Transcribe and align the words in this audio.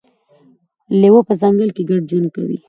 لیوه 0.99 1.21
په 1.27 1.33
ځنګل 1.41 1.69
کې 1.75 1.83
ګډ 1.89 2.01
ژوند 2.09 2.27
کوي. 2.35 2.57